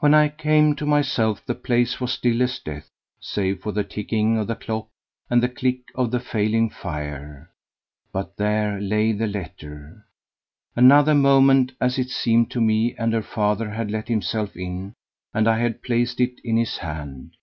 [0.00, 4.36] When I came to myself the place was still as death, save for the ticking
[4.36, 4.88] of the clock
[5.30, 7.50] and the click of the failing fire.
[8.12, 10.04] But there lay the letter.
[10.76, 14.92] Another moment, as it seemed to me, and her father had let himself in
[15.32, 17.34] and I had placed it in his hand.